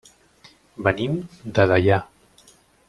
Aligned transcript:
Venim 0.87 1.21
de 1.59 1.69
Deià. 1.73 2.03